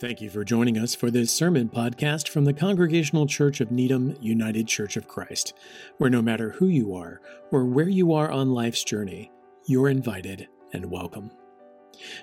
[0.00, 4.16] Thank you for joining us for this sermon podcast from the Congregational Church of Needham
[4.18, 5.52] United Church of Christ,
[5.98, 7.20] where no matter who you are
[7.50, 9.30] or where you are on life's journey,
[9.66, 11.30] you're invited and welcome.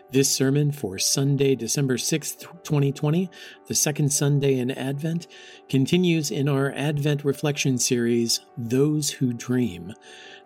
[0.10, 3.30] This sermon for Sunday, December 6th, 2020,
[3.68, 5.28] the second Sunday in Advent,
[5.70, 9.94] continues in our Advent reflection series, Those Who Dream,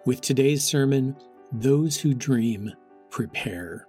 [0.06, 1.16] with today's sermon,
[1.50, 2.74] Those Who Dream
[3.10, 3.88] Prepare.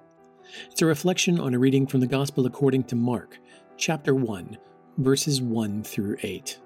[0.70, 3.38] It's a reflection on a reading from the Gospel according to Mark,
[3.76, 4.58] chapter 1,
[4.98, 6.58] verses 1 through 8.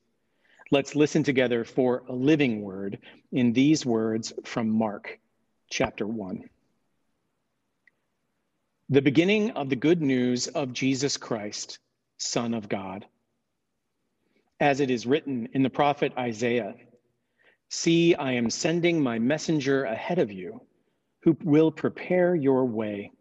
[0.69, 2.99] Let's listen together for a living word
[3.31, 5.19] in these words from Mark,
[5.71, 6.47] chapter 1.
[8.89, 11.79] The beginning of the good news of Jesus Christ,
[12.17, 13.05] Son of God.
[14.59, 16.75] As it is written in the prophet Isaiah
[17.73, 20.61] See, I am sending my messenger ahead of you,
[21.21, 23.11] who will prepare your way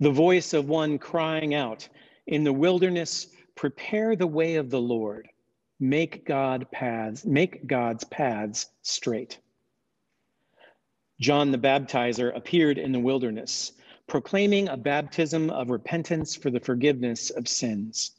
[0.00, 1.88] the voice of one crying out
[2.26, 5.28] in the wilderness, prepare the way of the Lord,
[5.80, 9.38] make God paths, make God's paths straight.
[11.20, 13.72] John the baptizer appeared in the wilderness,
[14.06, 18.12] proclaiming a baptism of repentance for the forgiveness of sins.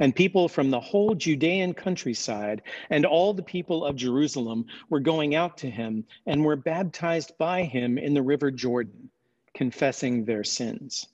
[0.00, 5.34] And people from the whole Judean countryside and all the people of Jerusalem were going
[5.34, 9.10] out to him and were baptized by him in the river Jordan
[9.54, 11.06] confessing their sins.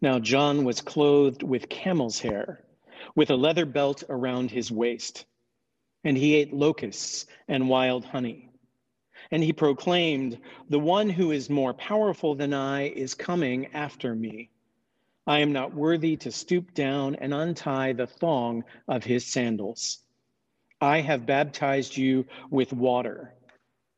[0.00, 2.64] Now, John was clothed with camel's hair,
[3.14, 5.26] with a leather belt around his waist,
[6.02, 8.50] and he ate locusts and wild honey.
[9.30, 14.50] And he proclaimed, The one who is more powerful than I is coming after me.
[15.26, 19.98] I am not worthy to stoop down and untie the thong of his sandals.
[20.80, 23.34] I have baptized you with water,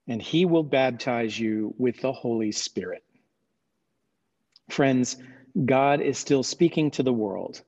[0.06, 3.02] and he will baptize you with the Holy Spirit.
[4.68, 5.16] Friends,
[5.64, 7.62] God is still speaking to the world.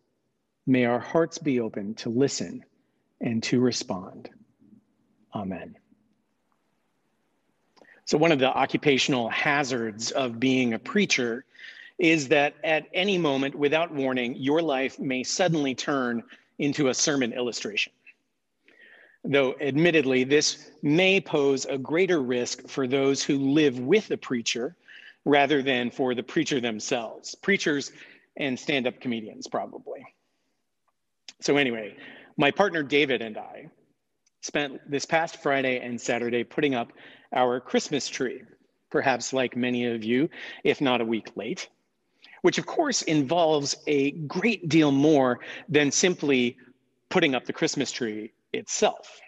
[0.67, 2.65] May our hearts be open to listen
[3.21, 4.29] and to respond.
[5.35, 5.77] Amen.
[8.05, 11.45] So, one of the occupational hazards of being a preacher
[11.99, 16.23] is that at any moment, without warning, your life may suddenly turn
[16.59, 17.93] into a sermon illustration.
[19.25, 24.77] Though, admittedly, this may pose a greater risk for those who live with a preacher
[25.29, 27.93] rather than for the preacher themselves, preachers
[28.39, 30.03] and stand up comedians, probably.
[31.41, 31.97] So, anyway,
[32.39, 33.69] my partner David and I
[34.41, 36.93] spent this past Friday and Saturday putting up
[37.35, 38.43] our Christmas tree,
[38.91, 40.31] perhaps like many of you,
[40.65, 41.69] if not a week late,
[42.41, 46.57] which of course involves a great deal more than simply
[47.11, 49.21] putting up the Christmas tree itself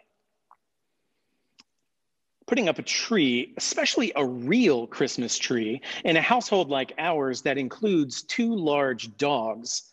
[2.51, 7.57] putting up a tree, especially a real Christmas tree, in a household like ours that
[7.57, 9.85] includes two large dogs,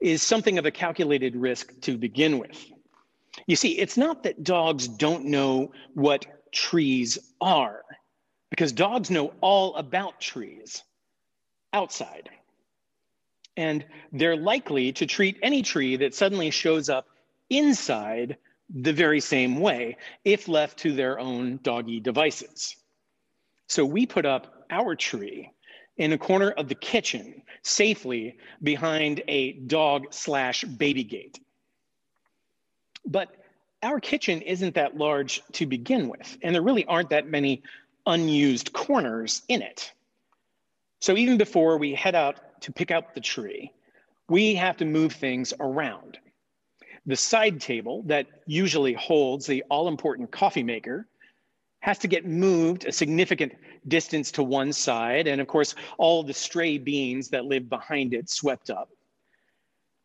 [0.00, 2.64] is something of a calculated risk to begin with.
[3.46, 7.82] You see, it's not that dogs don't know what trees are,
[8.48, 10.82] because dogs know all about trees
[11.74, 12.30] outside.
[13.54, 17.06] And they're likely to treat any tree that suddenly shows up
[17.50, 18.38] inside
[18.68, 22.76] the very same way if left to their own doggy devices.
[23.66, 25.50] So we put up our tree
[25.96, 31.38] in a corner of the kitchen safely behind a dog slash baby gate.
[33.04, 33.34] But
[33.82, 37.62] our kitchen isn't that large to begin with, and there really aren't that many
[38.06, 39.92] unused corners in it.
[41.00, 43.72] So even before we head out to pick up the tree,
[44.28, 46.18] we have to move things around.
[47.08, 51.08] The side table that usually holds the all important coffee maker
[51.80, 53.54] has to get moved a significant
[53.88, 58.28] distance to one side, and of course, all the stray beans that live behind it
[58.28, 58.90] swept up.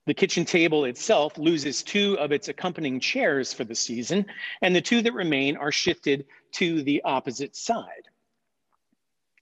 [0.05, 4.25] The kitchen table itself loses two of its accompanying chairs for the season,
[4.61, 8.07] and the two that remain are shifted to the opposite side.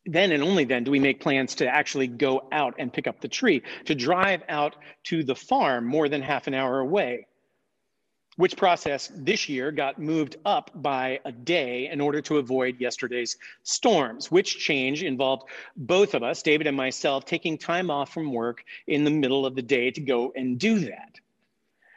[0.07, 3.21] Then and only then do we make plans to actually go out and pick up
[3.21, 7.27] the tree, to drive out to the farm more than half an hour away
[8.41, 13.37] which process this year got moved up by a day in order to avoid yesterday's
[13.61, 15.43] storms, which change involved
[15.77, 19.53] both of us, David and myself, taking time off from work in the middle of
[19.53, 21.19] the day to go and do that.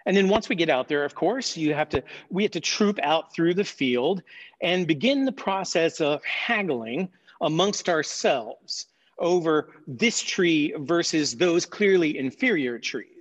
[0.04, 2.60] And then once we get out there, of course, you have to we have to
[2.60, 4.22] troop out through the field
[4.60, 7.08] and begin the process of haggling
[7.40, 8.88] amongst ourselves
[9.18, 13.13] over this tree versus those clearly inferior trees.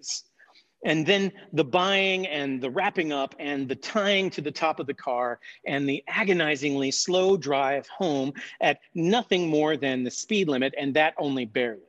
[0.84, 4.88] And then the buying and the wrapping up and the tying to the top of
[4.88, 10.74] the car and the agonizingly slow drive home at nothing more than the speed limit,
[10.78, 11.82] and that only barely.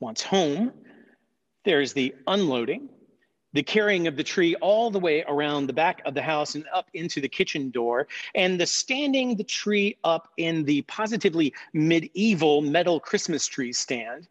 [0.00, 0.72] Once home,
[1.64, 2.88] there's the unloading,
[3.52, 6.64] the carrying of the tree all the way around the back of the house and
[6.72, 12.62] up into the kitchen door, and the standing the tree up in the positively medieval
[12.62, 14.26] metal Christmas tree stand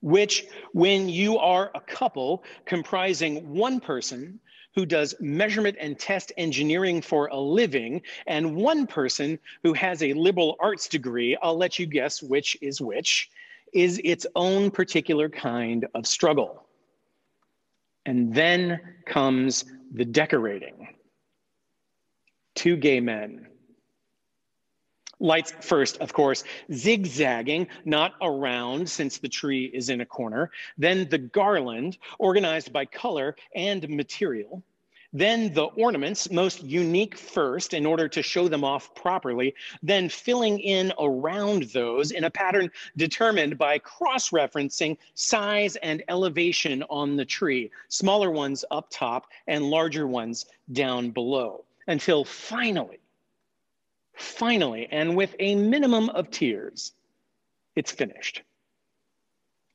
[0.00, 4.40] which, when you are a couple comprising one person
[4.74, 10.12] who does measurement and test engineering for a living, and one person who has a
[10.14, 13.30] liberal arts degree, I'll let you guess which is which,
[13.72, 16.66] is its own particular kind of struggle.
[18.06, 20.94] And then comes the decorating.
[22.54, 23.49] Two gay men
[25.20, 30.50] Lights first, of course, zigzagging, not around since the tree is in a corner.
[30.78, 34.62] Then the garland, organized by color and material.
[35.12, 39.54] Then the ornaments, most unique first in order to show them off properly.
[39.82, 46.84] Then filling in around those in a pattern determined by cross referencing size and elevation
[46.84, 51.64] on the tree, smaller ones up top and larger ones down below.
[51.88, 52.99] Until finally,
[54.20, 56.92] Finally, and with a minimum of tears,
[57.74, 58.42] it's finished.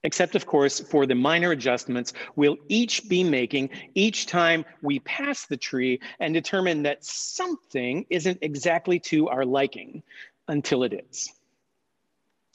[0.03, 5.47] Except, of course, for the minor adjustments we'll each be making each time we pass
[5.47, 10.03] the tree and determine that something isn't exactly to our liking
[10.48, 11.33] until it is.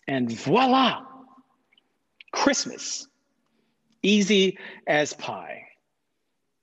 [0.06, 1.04] And voila,
[2.30, 3.08] Christmas,
[4.00, 5.66] easy as pie.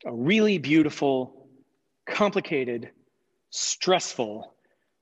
[0.05, 1.49] A really beautiful,
[2.05, 2.91] complicated,
[3.49, 4.53] stressful,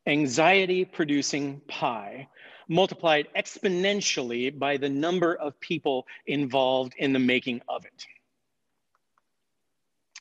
[0.08, 2.28] anxiety producing pie
[2.68, 8.06] multiplied exponentially by the number of people involved in the making of it.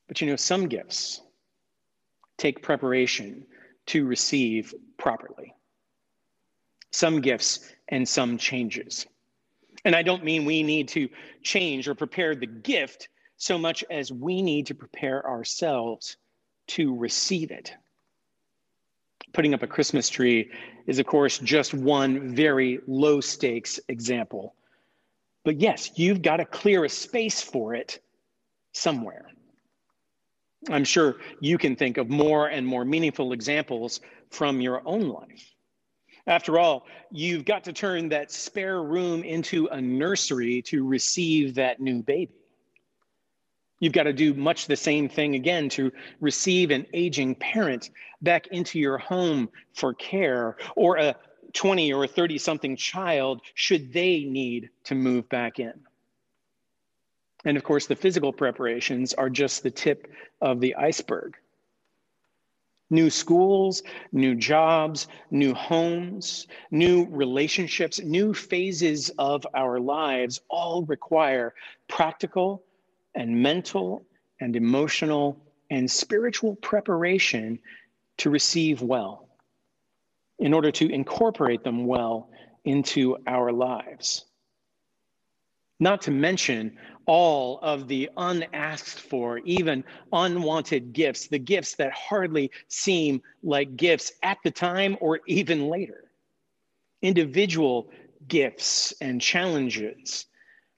[0.08, 1.22] But you know, some gifts
[2.36, 3.46] take preparation
[3.86, 5.54] to receive properly.
[6.90, 9.06] Some gifts and some changes.
[9.84, 11.08] And I don't mean we need to
[11.42, 16.16] change or prepare the gift so much as we need to prepare ourselves
[16.68, 17.74] to receive it
[19.34, 20.50] putting up a Christmas tree
[20.86, 24.54] is, of course, just one very low stakes example.
[25.44, 28.00] But yes, you've got to clear a space for it
[28.72, 29.26] somewhere.
[30.70, 34.00] I'm sure you can think of more and more meaningful examples
[34.30, 35.54] from your own life.
[36.26, 41.80] After all, you've got to turn that spare room into a nursery to receive that
[41.80, 42.32] new baby.
[43.80, 47.90] You've got to do much the same thing again to receive an aging parent
[48.22, 51.16] back into your home for care or a
[51.52, 55.72] 20 or 30 something child should they need to move back in.
[57.44, 60.10] And of course, the physical preparations are just the tip
[60.40, 61.36] of the iceberg.
[62.90, 63.82] New schools,
[64.12, 71.54] new jobs, new homes, new relationships, new phases of our lives all require
[71.88, 72.62] practical
[73.14, 74.04] and mental
[74.40, 75.40] and emotional
[75.70, 77.58] and spiritual preparation
[78.18, 79.28] to receive well
[80.38, 82.30] in order to incorporate them well
[82.64, 84.24] into our lives.
[85.80, 92.50] Not to mention all of the unasked for, even unwanted gifts, the gifts that hardly
[92.68, 96.10] seem like gifts at the time or even later.
[97.02, 97.90] Individual
[98.26, 100.26] gifts and challenges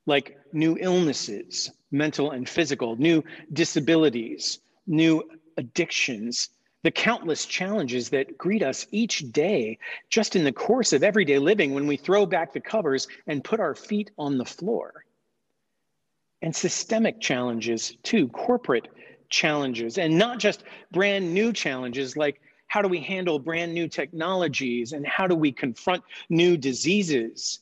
[0.06, 3.22] like new illnesses, mental and physical, new
[3.52, 5.22] disabilities, new
[5.56, 6.50] addictions,
[6.82, 11.74] the countless challenges that greet us each day just in the course of everyday living
[11.74, 15.04] when we throw back the covers and put our feet on the floor.
[16.42, 18.88] And systemic challenges, too, corporate
[19.28, 24.92] challenges, and not just brand new challenges like how do we handle brand new technologies
[24.92, 27.60] and how do we confront new diseases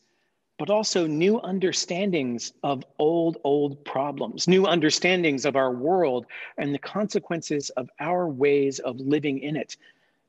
[0.59, 6.27] but also new understandings of old, old problems, new understandings of our world
[6.59, 9.77] and the consequences of our ways of living in it,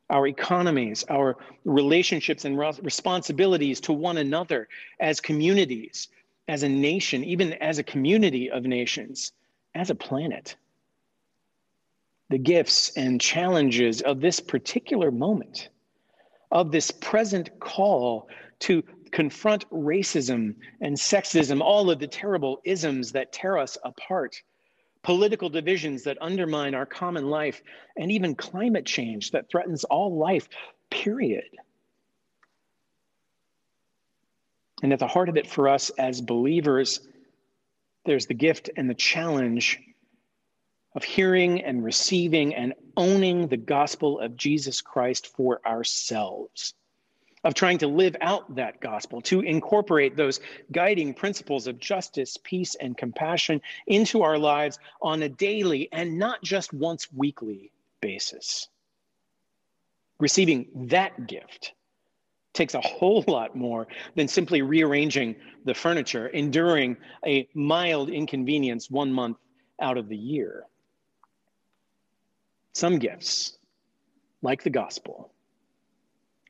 [0.09, 4.67] our economies, our relationships and responsibilities to one another
[4.99, 6.07] as communities,
[6.47, 9.31] as a nation, even as a community of nations,
[9.73, 10.55] as a planet.
[12.29, 15.69] the gifts and challenges of this particular moment,
[16.51, 18.27] of this present call
[18.59, 18.83] to
[19.15, 24.35] confront racism and sexism, all of the terrible isms that tear us apart,
[25.03, 27.63] political divisions that undermine our common life,
[27.95, 30.49] and even climate change that threatens all life,
[30.89, 31.45] period.
[34.83, 36.99] And at the heart of it for us as believers,
[38.03, 39.79] there's the gift and the challenge
[40.93, 46.73] of hearing and receiving and owning the gospel of Jesus Christ for ourselves,
[47.45, 50.39] of trying to live out that gospel, to incorporate those
[50.71, 56.43] guiding principles of justice, peace, and compassion into our lives on a daily and not
[56.43, 57.71] just once weekly
[58.01, 58.67] basis.
[60.19, 61.73] Receiving that gift
[62.53, 65.35] takes a whole lot more than simply rearranging
[65.65, 69.37] the furniture, enduring a mild inconvenience one month
[69.79, 70.65] out of the year.
[72.73, 73.55] Some gifts,
[74.41, 75.31] like the gospel,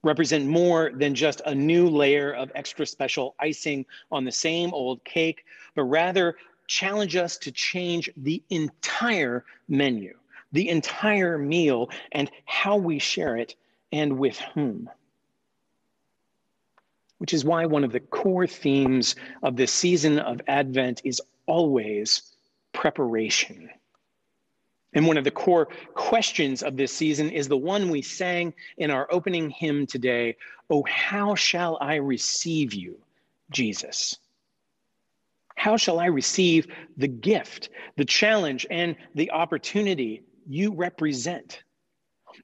[0.05, 5.03] represent more than just a new layer of extra special icing on the same old
[5.03, 10.15] cake, but rather challenge us to change the entire menu,
[10.51, 13.55] the entire meal, and how we share it
[13.91, 14.89] and with whom.
[17.17, 22.21] Which is why one of the core themes of this season of Advent is always
[22.74, 23.69] preparation.
[24.95, 28.89] And one of the core questions of this season is the one we sang in
[28.89, 30.37] our opening hymn today
[30.69, 32.97] Oh, how shall I receive you,
[33.51, 34.17] Jesus?
[35.55, 41.61] How shall I receive the gift, the challenge, and the opportunity you represent?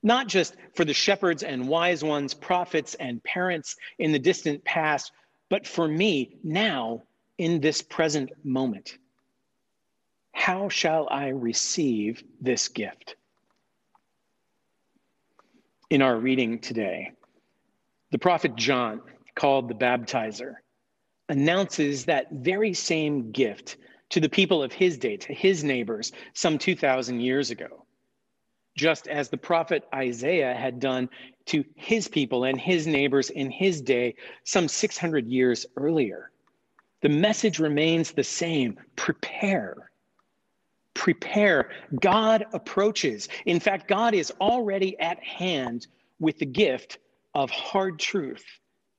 [0.03, 5.11] Not just for the shepherds and wise ones, prophets and parents in the distant past,
[5.49, 7.01] but for me now
[7.37, 8.97] in this present moment.
[10.31, 13.15] How shall I receive this gift?
[15.89, 17.11] In our reading today,
[18.11, 19.01] the prophet John,
[19.35, 20.55] called the baptizer,
[21.29, 23.77] announces that very same gift
[24.09, 27.85] to the people of his day, to his neighbors, some 2,000 years ago,
[28.75, 31.09] just as the prophet Isaiah had done
[31.47, 36.31] to his people and his neighbors in his day, some 600 years earlier.
[37.01, 39.90] The message remains the same prepare
[40.93, 41.69] prepare.
[41.99, 43.29] God approaches.
[43.45, 45.87] In fact, God is already at hand
[46.19, 46.99] with the gift
[47.33, 48.45] of hard truth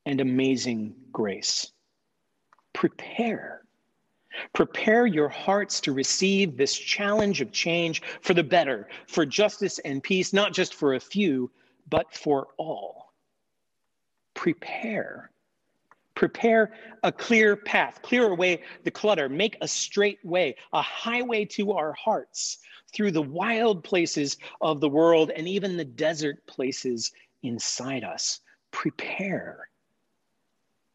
[0.07, 1.73] and amazing grace.
[2.73, 3.63] Prepare.
[4.55, 10.03] Prepare your hearts to receive this challenge of change for the better, for justice and
[10.03, 11.51] peace, not just for a few,
[11.91, 13.13] but for all.
[14.35, 15.32] Prepare
[16.23, 21.73] Prepare a clear path, clear away the clutter, make a straight way, a highway to
[21.73, 22.59] our hearts
[22.95, 27.11] through the wild places of the world and even the desert places
[27.43, 28.39] inside us.
[28.71, 29.69] Prepare.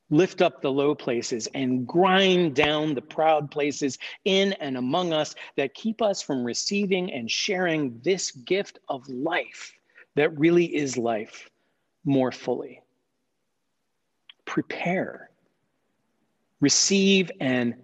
[0.10, 5.36] Lift up the low places and grind down the proud places in and among us
[5.58, 9.74] that keep us from receiving and sharing this gift of life
[10.16, 11.50] that really is life
[12.06, 12.82] more fully
[14.48, 15.30] prepare.
[16.60, 17.76] Receive and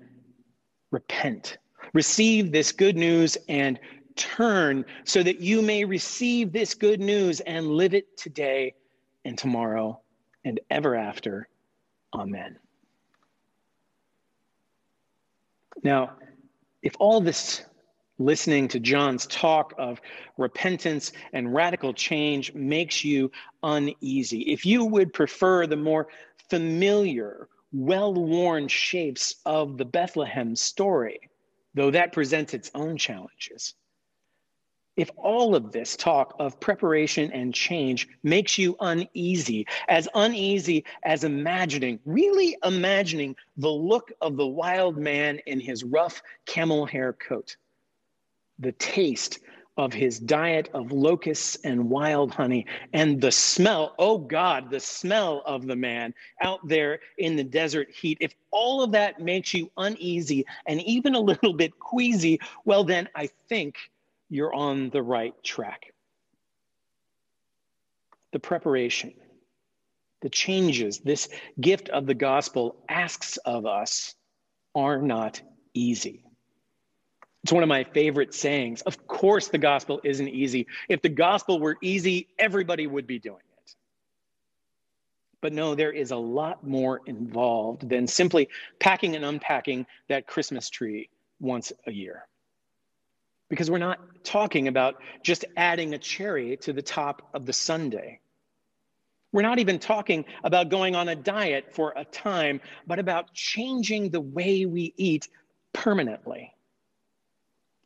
[0.90, 1.60] repent.
[1.94, 3.80] Receive this good news and
[4.16, 8.74] turn so that you may receive this good news and live it today
[9.26, 10.00] and tomorrow
[10.44, 11.48] and ever after.
[12.14, 12.58] Amen.
[15.84, 16.14] Now,
[16.82, 17.64] if all this
[18.20, 20.00] listening to John's talk of
[20.38, 23.32] repentance and radical change makes you
[23.64, 26.08] uneasy, if you would prefer the more
[26.54, 31.20] familiar, well worn shapes of the Bethlehem story,
[31.74, 33.74] though that presents its own challenges.
[34.96, 41.24] If all of this talk of preparation and change makes you uneasy, as uneasy as
[41.24, 47.58] imagining, really imagining the look of the wild man in his rough camel hair coat,
[48.60, 49.40] the taste
[49.78, 55.42] of his diet of locusts and wild honey, and the smell, oh God, the smell
[55.46, 58.18] of the man out there in the desert heat.
[58.22, 63.10] If all of that makes you uneasy and even a little bit queasy, well, then
[63.16, 63.78] I think
[64.30, 65.94] you're on the right track.
[68.32, 69.14] The preparation,
[70.22, 74.16] the changes this gift of the gospel asks of us
[74.76, 75.42] are not
[75.74, 76.23] easy.
[77.44, 78.82] It's one of my favorite sayings.
[78.84, 80.66] Of course, the gospel isn't easy.
[80.88, 83.76] If the gospel were easy, everybody would be doing it.
[85.42, 88.48] But no, there is a lot more involved than simply
[88.80, 91.10] packing and unpacking that Christmas tree
[91.42, 92.26] once a year.
[93.50, 98.20] Because we're not talking about just adding a cherry to the top of the sundae.
[99.34, 104.12] We're not even talking about going on a diet for a time, but about changing
[104.12, 105.28] the way we eat
[105.74, 106.53] permanently.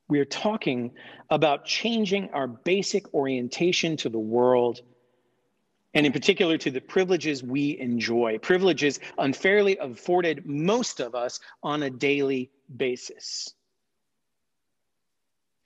[0.10, 0.92] We are talking
[1.30, 4.82] about changing our basic orientation to the world,
[5.94, 11.84] and in particular to the privileges we enjoy, privileges unfairly afforded most of us on
[11.84, 13.54] a daily basis.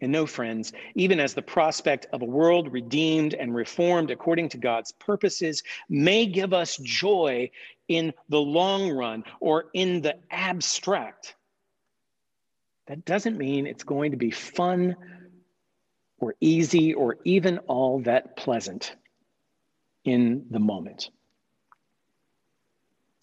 [0.01, 4.57] And no, friends, even as the prospect of a world redeemed and reformed according to
[4.57, 7.51] God's purposes may give us joy
[7.87, 11.35] in the long run or in the abstract,
[12.87, 14.95] that doesn't mean it's going to be fun
[16.19, 18.95] or easy or even all that pleasant
[20.03, 21.09] in the moment.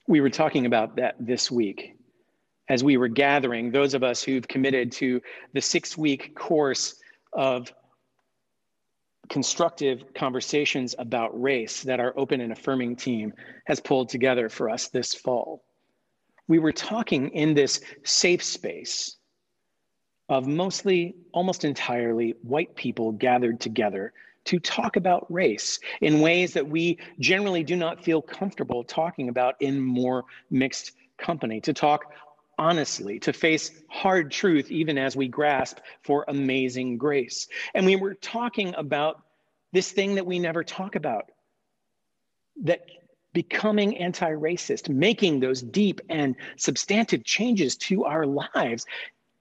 [0.06, 1.98] We were talking about that this week
[2.68, 5.20] as we were gathering, those of us who've committed to
[5.54, 7.00] the six week course
[7.32, 7.72] of
[9.28, 13.32] constructive conversations about race that our open and affirming team
[13.66, 15.62] has pulled together for us this fall.
[16.46, 19.17] We were talking in this safe space
[20.28, 24.12] of mostly, almost entirely white people gathered together
[24.44, 29.56] to talk about race in ways that we generally do not feel comfortable talking about
[29.60, 32.12] in more mixed company, to talk
[32.58, 37.46] honestly, to face hard truth, even as we grasp for amazing grace.
[37.74, 39.22] And we were talking about
[39.72, 41.30] this thing that we never talk about
[42.64, 42.80] that
[43.32, 48.86] becoming anti racist, making those deep and substantive changes to our lives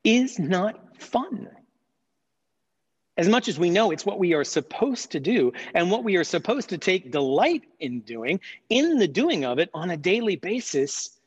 [0.08, 1.50] is not fun.
[3.18, 6.16] As much as we know it's what we are supposed to do and what we
[6.16, 10.38] are supposed to take delight in doing, in the doing of it on a daily
[10.38, 11.20] basis,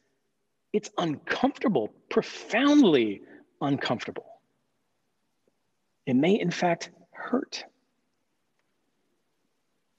[0.72, 3.20] it's uncomfortable, profoundly
[3.60, 4.24] uncomfortable.
[6.06, 7.64] It may, in fact, hurt.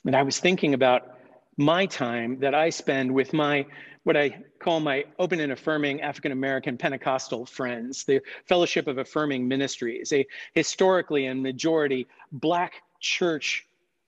[0.05, 1.19] And I was thinking about
[1.57, 3.65] my time that I spend with my,
[4.03, 9.47] what I call my open and affirming African American Pentecostal friends, the Fellowship of Affirming
[9.47, 13.65] Ministries, a historically and majority Black church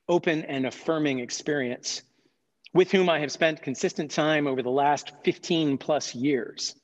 [0.07, 2.01] open and affirming experience
[2.73, 6.75] with whom I have spent consistent time over the last 15 plus years,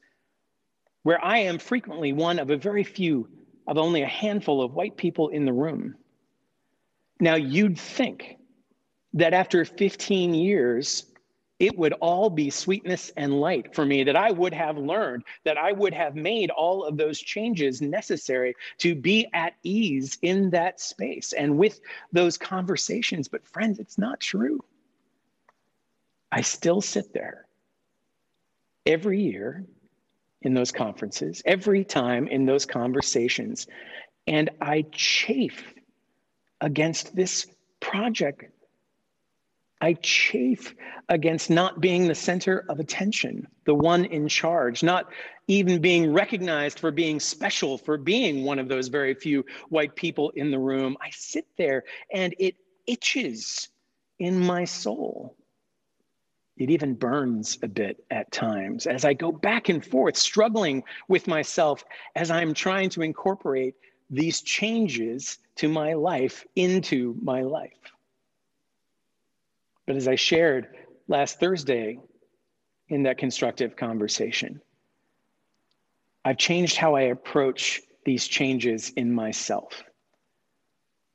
[1.03, 3.27] where I am frequently one of a very few,
[3.67, 5.95] of only a handful of white people in the room.
[7.19, 8.38] Now, you'd think
[9.13, 11.05] that after 15 years,
[11.59, 15.57] it would all be sweetness and light for me, that I would have learned, that
[15.57, 20.79] I would have made all of those changes necessary to be at ease in that
[20.79, 21.81] space and with
[22.13, 23.27] those conversations.
[23.27, 24.63] But, friends, it's not true.
[26.31, 27.45] I still sit there
[28.85, 29.65] every year
[30.41, 33.67] in those conferences, every time in those conversations,
[34.27, 35.73] and I chafe
[36.61, 37.47] against this
[37.81, 38.53] project.
[39.81, 40.75] I chafe
[41.07, 45.11] against not being the center of attention, the one in charge, not
[45.47, 50.31] even being recognized for being special, for being one of those very few white people
[50.31, 50.97] in the room.
[51.01, 52.55] I sit there and it
[52.87, 53.69] itches
[54.19, 55.35] in my soul.
[56.57, 61.25] It even burns a bit at times as I go back and forth, struggling with
[61.25, 61.85] myself
[62.17, 63.75] as I'm trying to incorporate
[64.09, 67.71] these changes to my life into my life.
[69.89, 70.67] But as I shared
[71.07, 71.97] last Thursday
[72.89, 74.61] in that constructive conversation,
[76.23, 79.83] I've changed how I approach these changes in myself.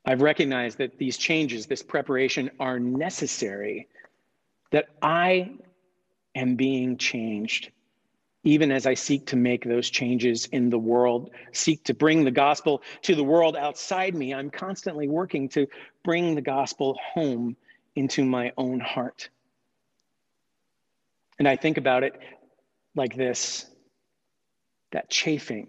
[0.04, 3.86] I've recognized that these changes, this preparation, are necessary
[4.72, 5.52] that I
[6.34, 7.70] am being changed,
[8.42, 12.32] even as I seek to make those changes in the world, seek to bring the
[12.32, 14.34] gospel to the world outside me.
[14.34, 15.68] I'm constantly working to
[16.02, 17.56] bring the gospel home
[17.96, 19.28] into my own heart.
[21.38, 22.18] And I think about it
[22.94, 23.66] like this
[24.92, 25.66] that chafing,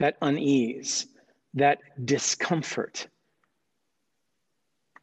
[0.00, 1.06] that unease,
[1.54, 3.06] that discomfort.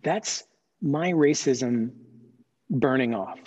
[0.04, 0.44] That's
[0.82, 1.92] my racism
[2.70, 3.40] burning off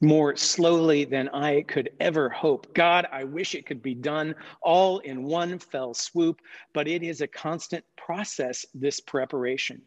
[0.00, 2.72] more slowly than I could ever hope.
[2.74, 6.40] God, I wish it could be done all in one fell swoop,
[6.72, 9.82] but it is a constant process, this preparation.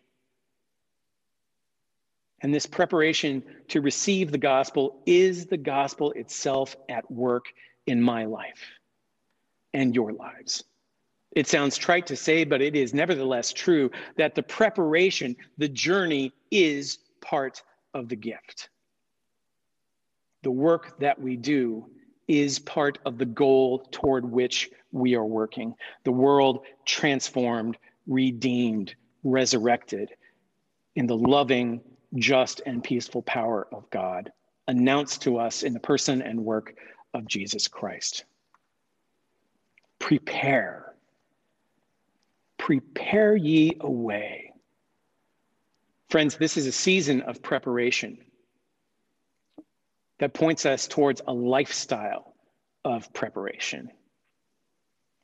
[2.44, 7.46] And this preparation to receive the gospel is the gospel itself at work
[7.88, 8.62] in my life
[9.74, 10.66] and your lives.
[11.32, 16.34] It sounds trite to say, but it is nevertheless true that the preparation, the journey
[16.52, 18.70] is part of the gift.
[20.44, 21.90] The work that we do
[22.28, 25.76] is part of the goal toward which we are working.
[26.04, 30.10] The world transformed, redeemed, resurrected
[30.96, 31.82] in the loving,
[32.16, 34.32] just, and peaceful power of God,
[34.68, 36.76] announced to us in the person and work
[37.14, 38.26] of Jesus Christ.
[40.00, 40.94] Prepare.
[42.58, 44.54] Prepare ye a way.
[46.10, 48.18] Friends, this is a season of preparation
[50.20, 52.36] that points us towards a lifestyle
[52.86, 53.90] of preparation.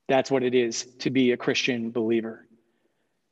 [0.08, 2.48] That's what it is to be a Christian believer.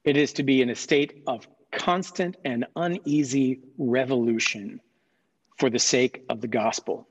[0.03, 4.79] It is to be in a state of constant and uneasy revolution
[5.57, 7.07] for the sake of the gospel,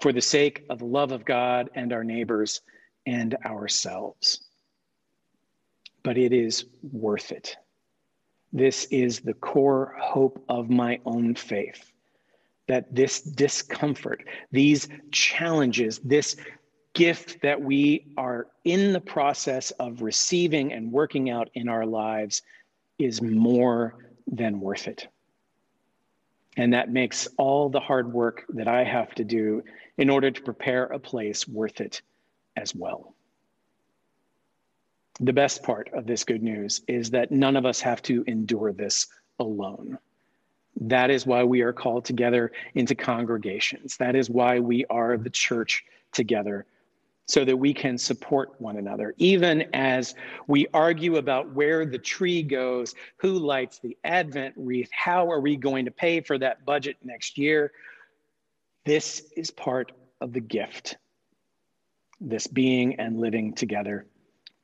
[0.00, 2.60] for the sake of the love of God and our neighbors
[3.06, 4.44] and ourselves.
[6.02, 7.56] But it is worth it.
[8.52, 11.92] This is the core hope of my own faith
[12.68, 16.36] that this discomfort, these challenges, this
[16.94, 22.42] gift that we are in the process of receiving and working out in our lives
[23.04, 25.08] is more than worth it.
[26.56, 29.62] And that makes all the hard work that I have to do
[29.96, 32.02] in order to prepare a place worth it
[32.56, 33.14] as well.
[35.20, 38.72] The best part of this good news is that none of us have to endure
[38.72, 39.06] this
[39.38, 39.98] alone.
[40.80, 43.96] That is why we are called together into congregations.
[43.98, 46.66] That is why we are the church together
[47.26, 49.14] so that we can support one another.
[49.18, 50.14] Even as
[50.48, 55.56] we argue about where the tree goes, who lights the Advent wreath, how are we
[55.56, 57.72] going to pay for that budget next year?
[58.84, 60.96] This is part of the gift,
[62.20, 64.06] this being and living together,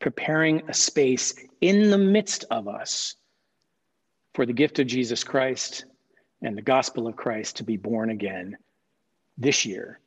[0.00, 3.14] preparing a space in the midst of us
[4.34, 5.84] for the gift of Jesus Christ
[6.42, 8.56] and the gospel of Christ to be born again
[9.36, 10.00] this year,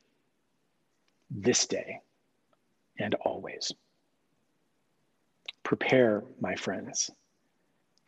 [1.29, 2.01] this day
[2.99, 3.71] and always.
[5.63, 7.11] Prepare, my friends,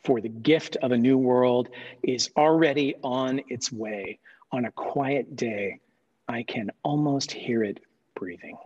[0.03, 1.69] for the gift of a new world
[2.03, 4.19] is already on its way.
[4.51, 5.79] On a quiet day,
[6.27, 7.79] I can almost hear it
[8.15, 8.57] breathing.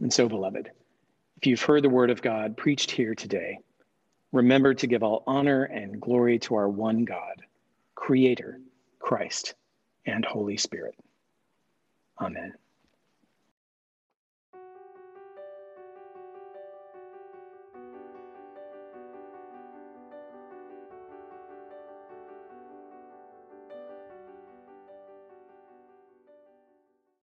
[0.00, 0.70] And so, beloved,
[1.36, 3.58] if you've heard the word of God preached here today,
[4.32, 7.42] remember to give all honor and glory to our one God,
[7.94, 8.60] Creator,
[8.98, 9.54] Christ,
[10.06, 10.94] and Holy Spirit.
[12.20, 12.54] Amen.